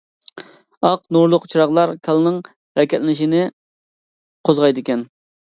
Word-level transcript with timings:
ئاق 0.87 1.03
نۇرلۇق 1.17 1.45
چىراغلار 1.53 1.93
كاللىنىڭ 2.07 2.41
ھەرىكەتلىنىشىنى 2.49 3.45
قوزغايدىكەن. 4.51 5.07